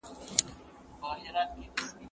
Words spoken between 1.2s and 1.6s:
که وخت